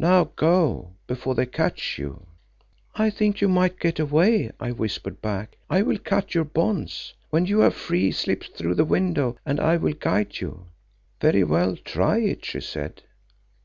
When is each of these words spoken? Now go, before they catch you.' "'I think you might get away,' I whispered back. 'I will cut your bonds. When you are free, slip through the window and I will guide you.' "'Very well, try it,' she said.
Now 0.00 0.32
go, 0.34 0.96
before 1.06 1.36
they 1.36 1.46
catch 1.46 1.96
you.' 1.96 2.26
"'I 2.96 3.10
think 3.10 3.40
you 3.40 3.46
might 3.46 3.78
get 3.78 4.00
away,' 4.00 4.50
I 4.58 4.72
whispered 4.72 5.22
back. 5.22 5.58
'I 5.70 5.82
will 5.82 5.98
cut 5.98 6.34
your 6.34 6.42
bonds. 6.42 7.14
When 7.30 7.46
you 7.46 7.62
are 7.62 7.70
free, 7.70 8.10
slip 8.10 8.42
through 8.42 8.74
the 8.74 8.84
window 8.84 9.36
and 9.46 9.60
I 9.60 9.76
will 9.76 9.94
guide 9.94 10.40
you.' 10.40 10.66
"'Very 11.20 11.44
well, 11.44 11.76
try 11.76 12.18
it,' 12.18 12.44
she 12.46 12.60
said. 12.62 13.04